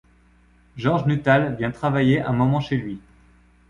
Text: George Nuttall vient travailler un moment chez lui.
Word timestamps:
George 0.77 1.05
Nuttall 1.05 1.53
vient 1.57 1.69
travailler 1.69 2.21
un 2.23 2.33
moment 2.33 2.59
chez 2.59 2.75
lui. 2.75 2.99